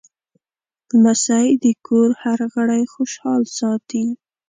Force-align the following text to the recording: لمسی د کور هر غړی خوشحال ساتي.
لمسی 0.91 1.47
د 1.63 1.65
کور 1.87 2.09
هر 2.23 2.39
غړی 2.53 2.83
خوشحال 2.93 3.41
ساتي. 3.57 4.03